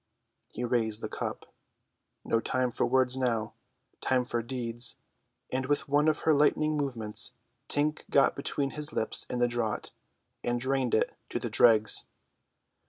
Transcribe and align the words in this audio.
He 0.47 0.63
raised 0.63 1.01
the 1.03 1.07
cup. 1.07 1.53
No 2.25 2.39
time 2.39 2.71
for 2.71 2.87
words 2.87 3.19
now; 3.19 3.53
time 3.99 4.25
for 4.25 4.41
deeds; 4.41 4.97
and 5.51 5.67
with 5.67 5.87
one 5.87 6.07
of 6.07 6.21
her 6.21 6.33
lightning 6.33 6.75
movements 6.75 7.33
Tink 7.69 8.09
got 8.09 8.35
between 8.35 8.71
his 8.71 8.91
lips 8.93 9.27
and 9.29 9.39
the 9.39 9.47
draught, 9.47 9.91
and 10.43 10.59
drained 10.59 10.95
it 10.95 11.15
to 11.29 11.37
the 11.37 11.51
dregs. 11.51 12.05